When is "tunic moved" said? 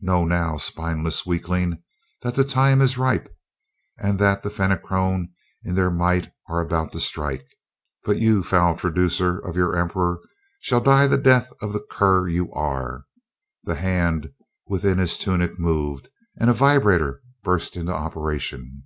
15.18-16.08